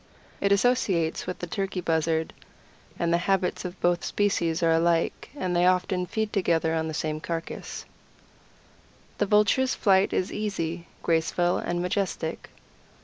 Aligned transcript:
It 0.41 0.51
associates 0.51 1.27
with 1.27 1.37
the 1.37 1.45
Turkey 1.45 1.79
Buzzard, 1.79 2.33
and 2.97 3.13
the 3.13 3.19
habits 3.29 3.65
of 3.65 3.79
both 3.81 4.03
species 4.03 4.63
are 4.63 4.71
alike, 4.71 5.29
and 5.35 5.55
they 5.55 5.67
often 5.67 6.07
feed 6.07 6.33
together 6.33 6.73
on 6.73 6.87
the 6.87 6.93
same 6.95 7.19
carcass. 7.21 7.85
The 9.19 9.27
Vulture's 9.27 9.75
flight 9.75 10.11
is 10.11 10.33
easy, 10.33 10.87
graceful, 11.03 11.59
and 11.59 11.83
majestic. 11.83 12.49